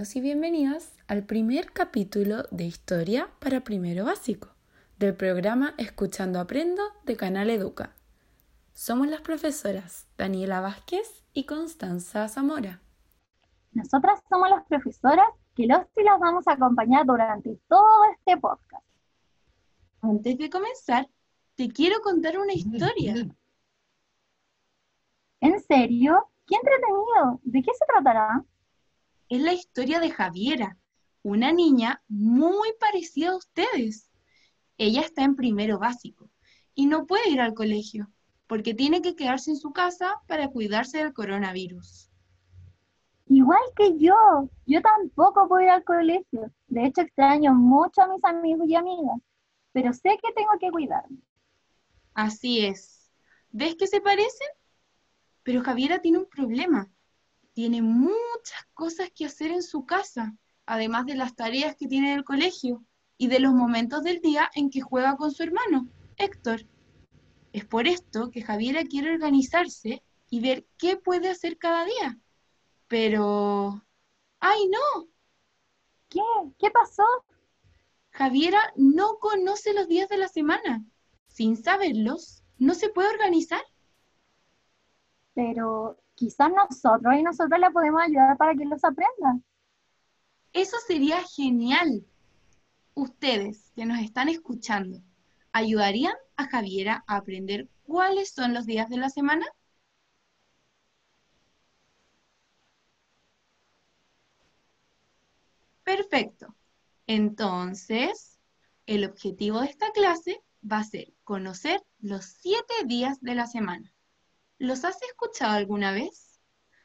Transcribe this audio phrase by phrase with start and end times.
[0.00, 4.48] Bienvenidos y bienvenidas al primer capítulo de Historia para Primero Básico
[4.98, 7.94] del programa Escuchando Aprendo de Canal Educa.
[8.72, 12.80] Somos las profesoras Daniela Vázquez y Constanza Zamora.
[13.72, 18.86] Nosotras somos las profesoras que los y las vamos a acompañar durante todo este podcast.
[20.00, 21.10] Antes de comenzar,
[21.56, 23.16] te quiero contar una historia.
[25.40, 26.30] ¿En serio?
[26.46, 27.40] ¡Qué entretenido!
[27.42, 28.42] ¿De qué se tratará?
[29.30, 30.76] Es la historia de Javiera,
[31.22, 34.10] una niña muy parecida a ustedes.
[34.76, 36.28] Ella está en primero básico
[36.74, 38.10] y no puede ir al colegio
[38.48, 42.10] porque tiene que quedarse en su casa para cuidarse del coronavirus.
[43.26, 46.50] Igual que yo, yo tampoco puedo ir al colegio.
[46.66, 49.20] De hecho, extraño mucho a mis amigos y amigas,
[49.70, 51.18] pero sé que tengo que cuidarme.
[52.14, 53.08] Así es.
[53.52, 54.48] ¿Ves que se parecen?
[55.44, 56.90] Pero Javiera tiene un problema
[57.60, 62.18] tiene muchas cosas que hacer en su casa, además de las tareas que tiene en
[62.20, 62.82] el colegio
[63.18, 66.62] y de los momentos del día en que juega con su hermano, Héctor.
[67.52, 72.18] Es por esto que Javiera quiere organizarse y ver qué puede hacer cada día.
[72.88, 73.84] Pero...
[74.38, 75.10] ¡Ay, no!
[76.08, 76.22] ¿Qué?
[76.58, 77.04] ¿Qué pasó?
[78.08, 80.82] Javiera no conoce los días de la semana.
[81.26, 83.62] Sin saberlos, no se puede organizar.
[85.34, 89.40] Pero, quizás nosotros y nosotros le podemos ayudar para que los aprenda.
[90.52, 92.04] Eso sería genial.
[92.92, 95.00] Ustedes que nos están escuchando,
[95.52, 99.46] ¿ayudarían a Javiera a aprender cuáles son los días de la semana?
[105.82, 106.54] Perfecto.
[107.06, 108.38] Entonces,
[108.84, 113.90] el objetivo de esta clase va a ser conocer los siete días de la semana.
[114.60, 116.38] ¿Los has escuchado alguna vez?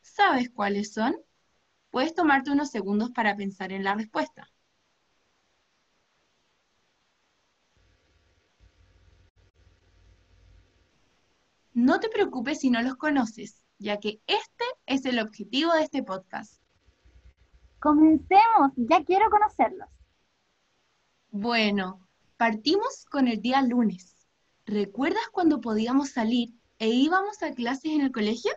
[0.00, 1.14] ¿Sabes cuáles son?
[1.90, 4.50] Puedes tomarte unos segundos para pensar en la respuesta.
[11.74, 16.02] No te preocupes si no los conoces, ya que este es el objetivo de este
[16.02, 16.62] podcast.
[17.80, 19.90] Comencemos, ya quiero conocerlos.
[21.30, 22.08] Bueno,
[22.38, 24.26] partimos con el día lunes.
[24.64, 28.52] ¿Recuerdas cuando podíamos salir e íbamos a clases en el colegio,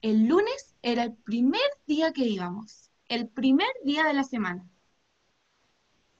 [0.00, 4.68] el lunes era el primer día que íbamos, el primer día de la semana.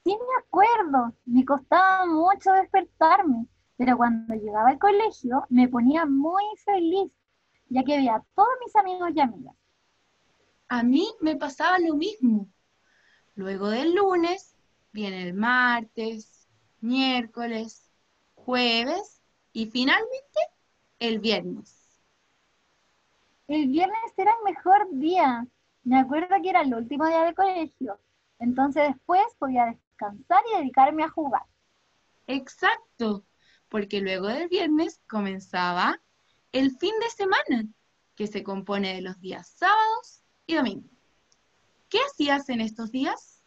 [0.03, 6.43] Sí, me acuerdo, me costaba mucho despertarme, pero cuando llegaba al colegio me ponía muy
[6.63, 7.11] feliz,
[7.69, 9.55] ya que veía a todos mis amigos y amigas.
[10.67, 12.47] A mí me pasaba lo mismo.
[13.35, 14.55] Luego del lunes
[14.91, 16.47] viene el martes,
[16.81, 17.91] miércoles,
[18.35, 19.21] jueves
[19.51, 20.39] y finalmente
[21.03, 21.99] el viernes.
[23.49, 25.45] El viernes era el mejor día.
[25.83, 27.99] Me acuerdo que era el último día de colegio.
[28.39, 31.43] Entonces después podía descansar y dedicarme a jugar.
[32.27, 33.25] Exacto,
[33.67, 35.99] porque luego del viernes comenzaba
[36.53, 37.67] el fin de semana,
[38.15, 40.89] que se compone de los días sábados y domingos.
[41.89, 43.43] ¿Qué hacías en estos días?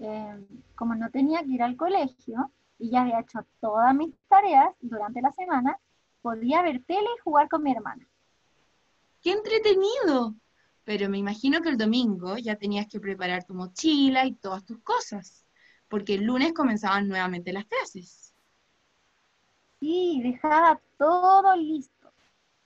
[0.00, 0.44] Em,
[0.74, 2.50] como no tenía que ir al colegio
[2.80, 5.78] y ya había hecho todas mis tareas durante la semana,
[6.26, 8.04] podía ver tele y jugar con mi hermana.
[9.22, 10.34] ¡Qué entretenido!
[10.82, 14.80] Pero me imagino que el domingo ya tenías que preparar tu mochila y todas tus
[14.80, 15.46] cosas,
[15.86, 18.34] porque el lunes comenzaban nuevamente las clases.
[19.78, 22.10] Sí, dejaba todo listo.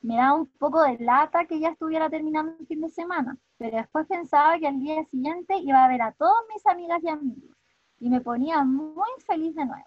[0.00, 3.76] Me daba un poco de lata que ya estuviera terminando el fin de semana, pero
[3.76, 7.56] después pensaba que al día siguiente iba a ver a todas mis amigas y amigos,
[7.98, 9.86] y me ponía muy feliz de nuevo.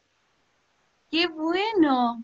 [1.10, 2.22] ¡Qué bueno!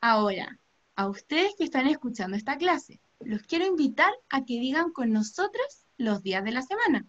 [0.00, 0.58] Ahora,
[0.96, 5.86] a ustedes que están escuchando esta clase, los quiero invitar a que digan con nosotros
[5.96, 7.06] los días de la semana.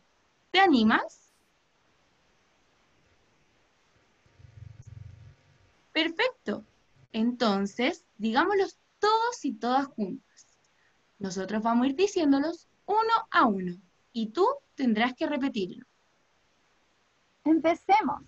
[0.51, 1.33] ¿Te animas?
[5.91, 6.63] Perfecto.
[7.11, 10.47] Entonces, digámoslos todos y todas juntas.
[11.19, 13.77] Nosotros vamos a ir diciéndolos uno a uno
[14.11, 14.45] y tú
[14.75, 15.85] tendrás que repetirlo.
[17.43, 18.23] Empecemos.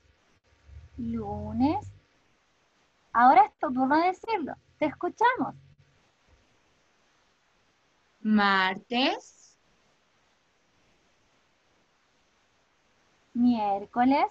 [0.98, 1.97] Lunes.
[3.20, 4.54] Ahora es tu turno de decirlo.
[4.78, 5.56] Te escuchamos.
[8.22, 9.58] Martes.
[13.34, 14.28] Miércoles.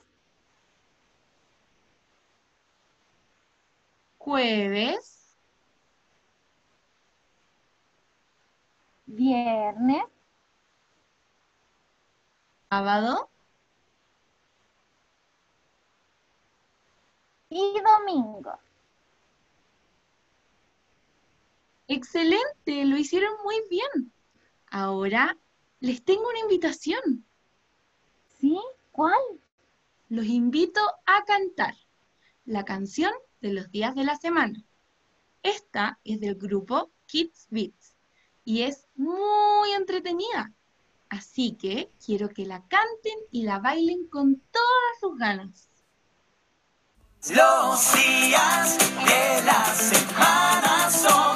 [4.19, 5.37] Jueves.
[9.07, 10.05] Viernes.
[12.71, 13.29] Sábado.
[17.51, 18.61] Y domingo.
[21.89, 24.13] Excelente, lo hicieron muy bien.
[24.69, 25.37] Ahora
[25.81, 27.25] les tengo una invitación.
[28.41, 28.59] ¿Sí?
[28.93, 29.21] ¿Cuál?
[30.09, 31.75] Los invito a cantar
[32.45, 34.65] la canción de los días de la semana.
[35.43, 37.97] Esta es del grupo Kids Beats
[38.45, 40.53] y es muy entretenida.
[41.09, 45.69] Así que quiero que la canten y la bailen con todas sus ganas.
[47.29, 51.36] Los días de la semana son,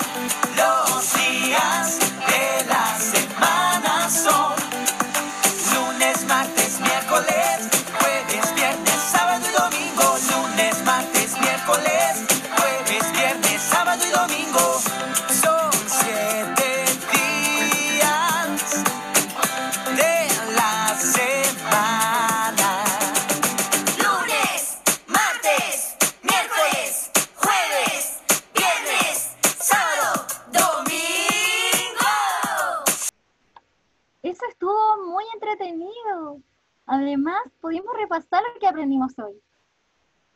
[35.70, 36.42] entretenido.
[36.86, 39.40] Además, pudimos repasar lo que aprendimos hoy.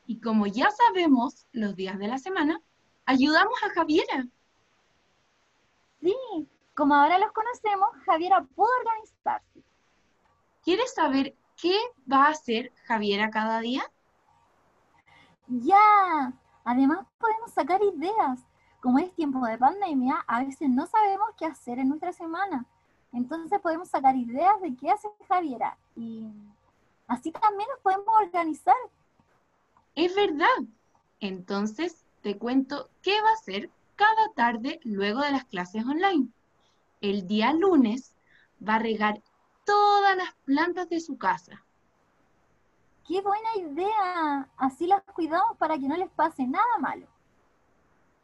[0.06, 2.60] Y como ya sabemos los días de la semana,
[3.06, 4.26] ayudamos a Javiera.
[6.00, 6.14] Sí,
[6.74, 9.62] como ahora los conocemos, Javiera pudo organizarse.
[10.62, 11.76] ¿Quieres saber qué
[12.10, 13.82] va a hacer Javiera cada día?
[15.48, 16.32] Ya.
[16.64, 18.40] Además, podemos sacar ideas.
[18.80, 22.66] Como es tiempo de pandemia, a veces no sabemos qué hacer en nuestra semana.
[23.14, 25.78] Entonces podemos sacar ideas de qué hace Javiera.
[25.94, 26.26] Y
[27.06, 28.74] así también nos podemos organizar.
[29.94, 30.48] Es verdad.
[31.20, 36.28] Entonces te cuento qué va a hacer cada tarde luego de las clases online.
[37.00, 38.14] El día lunes
[38.66, 39.22] va a regar
[39.64, 41.62] todas las plantas de su casa.
[43.06, 44.48] ¡Qué buena idea!
[44.56, 47.06] Así las cuidamos para que no les pase nada malo.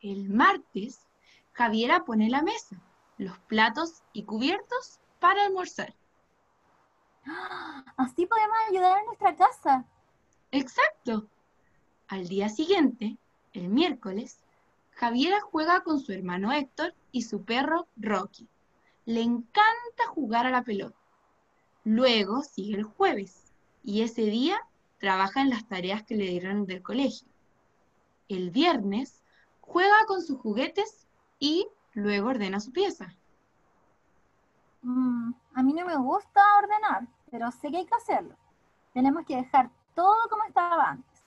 [0.00, 1.06] El martes,
[1.52, 2.76] Javiera pone la mesa,
[3.20, 5.94] los platos y cubiertos para almorzar.
[7.98, 9.84] Así podemos ayudar a nuestra casa.
[10.50, 11.28] Exacto.
[12.08, 13.18] Al día siguiente,
[13.52, 14.40] el miércoles,
[14.92, 18.48] Javiera juega con su hermano Héctor y su perro Rocky.
[19.04, 20.96] Le encanta jugar a la pelota.
[21.84, 23.52] Luego sigue el jueves
[23.84, 24.58] y ese día
[24.98, 27.28] trabaja en las tareas que le dieron del colegio.
[28.28, 29.20] El viernes
[29.60, 31.06] juega con sus juguetes
[31.38, 33.14] y luego ordena su pieza.
[34.82, 38.36] Mm, a mí no me gusta ordenar, pero sé que hay que hacerlo.
[38.92, 41.24] Tenemos que dejar todo como estaba antes.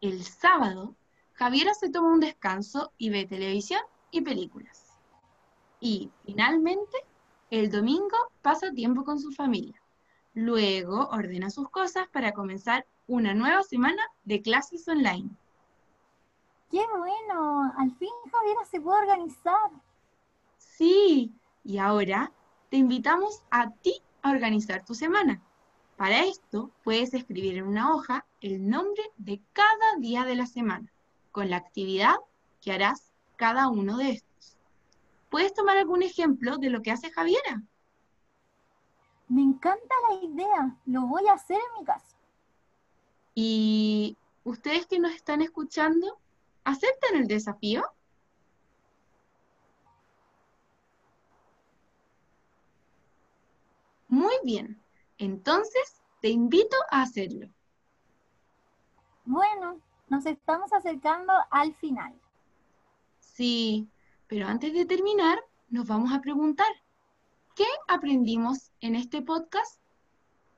[0.00, 0.94] El sábado,
[1.32, 3.80] Javiera se toma un descanso y ve televisión
[4.10, 4.98] y películas.
[5.80, 6.96] Y finalmente,
[7.50, 9.80] el domingo pasa tiempo con su familia.
[10.34, 15.30] Luego ordena sus cosas para comenzar una nueva semana de clases online.
[16.70, 17.72] ¡Qué bueno!
[17.78, 18.10] Al fin
[18.46, 19.70] Javiera se puede organizar.
[20.56, 21.34] Sí,
[21.64, 22.32] y ahora
[22.70, 25.42] te invitamos a ti a organizar tu semana.
[25.96, 30.92] Para esto puedes escribir en una hoja el nombre de cada día de la semana,
[31.32, 32.14] con la actividad
[32.60, 34.56] que harás cada uno de estos.
[35.28, 37.64] ¿Puedes tomar algún ejemplo de lo que hace Javiera?
[39.26, 40.76] Me encanta la idea.
[40.86, 42.16] Lo voy a hacer en mi casa.
[43.34, 46.20] Y ustedes que nos están escuchando,
[46.62, 47.82] ¿aceptan el desafío?
[54.16, 54.82] Muy bien,
[55.18, 57.50] entonces te invito a hacerlo.
[59.26, 62.18] Bueno, nos estamos acercando al final.
[63.20, 63.90] Sí,
[64.26, 66.66] pero antes de terminar, nos vamos a preguntar,
[67.54, 69.82] ¿qué aprendimos en este podcast?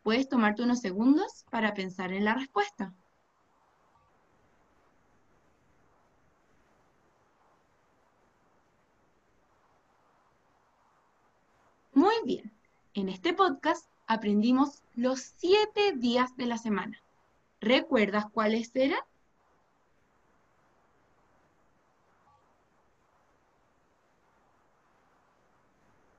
[0.05, 2.95] Puedes tomarte unos segundos para pensar en la respuesta.
[11.93, 12.58] Muy bien,
[12.95, 17.03] en este podcast aprendimos los siete días de la semana.
[17.61, 19.01] ¿Recuerdas cuáles eran?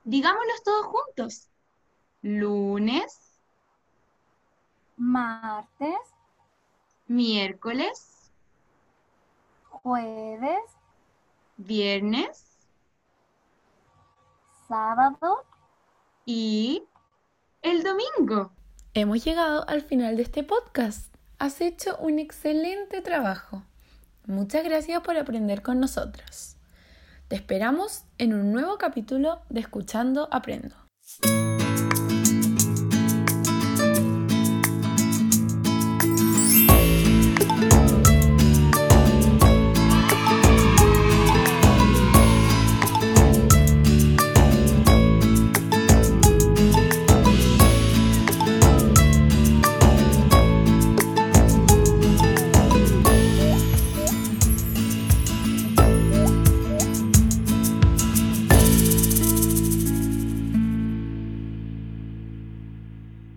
[0.04, 1.50] Digámoslos todos juntos.
[2.22, 3.42] Lunes,
[4.98, 5.98] Martes,
[7.08, 8.32] miércoles,
[9.70, 10.64] jueves,
[11.58, 12.50] viernes
[14.70, 15.44] sábado.
[16.32, 16.84] Y
[17.64, 18.54] el domingo.
[18.94, 21.12] Hemos llegado al final de este podcast.
[21.40, 23.64] Has hecho un excelente trabajo.
[24.28, 26.58] Muchas gracias por aprender con nosotros.
[27.30, 30.76] Te esperamos en un nuevo capítulo de Escuchando Aprendo.